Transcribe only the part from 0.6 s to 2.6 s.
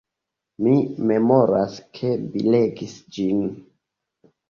Mi memoras, ke mi